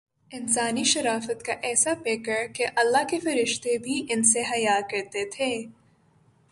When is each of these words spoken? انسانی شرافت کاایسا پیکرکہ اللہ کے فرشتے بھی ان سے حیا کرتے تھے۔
انسانی 0.31 0.83
شرافت 0.83 1.45
کاایسا 1.45 1.93
پیکرکہ 2.03 2.65
اللہ 2.75 3.07
کے 3.09 3.19
فرشتے 3.19 3.77
بھی 3.77 4.05
ان 4.09 4.23
سے 4.23 4.41
حیا 4.41 4.79
کرتے 4.91 5.25
تھے۔ 5.29 5.51